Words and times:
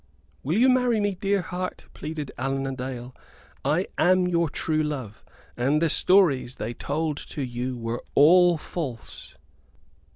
"Will 0.41 0.57
you 0.57 0.67
marry 0.67 0.99
me, 0.99 1.13
dear 1.13 1.41
heart?" 1.43 1.85
pleaded 1.93 2.31
Allan 2.35 2.65
a 2.65 2.75
Dale. 2.75 3.15
"I 3.63 3.85
am 3.99 4.27
your 4.27 4.49
true 4.49 4.81
love, 4.81 5.23
and 5.55 5.79
the 5.79 5.89
stories 5.89 6.55
they 6.55 6.73
told 6.73 7.17
to 7.17 7.43
you 7.45 7.77
were 7.77 8.03
all 8.15 8.57
false." 8.57 9.35